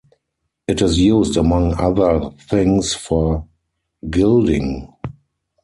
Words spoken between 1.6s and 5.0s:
other things for gilding.